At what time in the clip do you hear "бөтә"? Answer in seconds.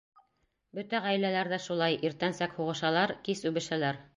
0.77-1.01